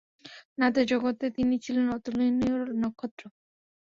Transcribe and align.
নাতের 0.59 0.85
জগতে 0.91 1.25
তিনি 1.37 1.55
ছিলেন 1.63 1.85
অতুলনীয় 1.95 2.55
নক্ষত্র। 2.81 3.23